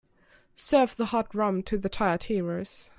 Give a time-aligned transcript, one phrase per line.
[0.55, 2.89] Serve the hot rum to the tired heroes.